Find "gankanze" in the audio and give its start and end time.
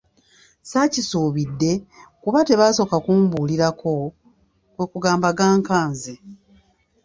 5.37-6.13